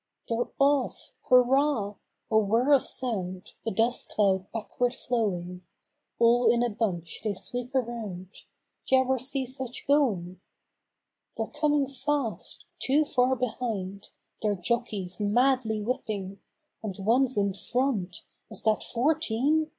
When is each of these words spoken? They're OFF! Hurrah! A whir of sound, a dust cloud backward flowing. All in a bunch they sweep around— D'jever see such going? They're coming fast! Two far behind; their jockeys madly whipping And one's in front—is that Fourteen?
They're 0.27 0.49
OFF! 0.59 1.11
Hurrah! 1.29 1.93
A 2.31 2.37
whir 2.39 2.71
of 2.73 2.81
sound, 2.81 3.53
a 3.67 3.69
dust 3.69 4.09
cloud 4.09 4.51
backward 4.51 4.95
flowing. 4.95 5.61
All 6.17 6.49
in 6.51 6.63
a 6.63 6.71
bunch 6.71 7.21
they 7.23 7.35
sweep 7.35 7.75
around— 7.75 8.33
D'jever 8.87 9.19
see 9.21 9.45
such 9.45 9.85
going? 9.85 10.41
They're 11.37 11.45
coming 11.45 11.85
fast! 11.85 12.65
Two 12.79 13.05
far 13.05 13.35
behind; 13.35 14.09
their 14.41 14.55
jockeys 14.55 15.19
madly 15.19 15.83
whipping 15.83 16.39
And 16.81 16.97
one's 16.97 17.37
in 17.37 17.53
front—is 17.53 18.63
that 18.63 18.81
Fourteen? 18.81 19.69